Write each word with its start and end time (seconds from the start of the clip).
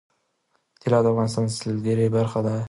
طلا 0.81 0.99
د 1.03 1.05
افغانستان 1.13 1.43
د 1.47 1.51
سیلګرۍ 1.59 2.07
برخه 2.17 2.39
ده. 2.45 2.55